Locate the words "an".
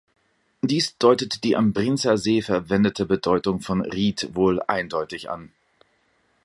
5.29-5.51